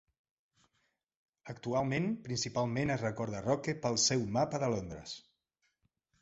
[1.53, 5.15] Actualment, principalment es recorda Rocque pel seu mapa de Londres.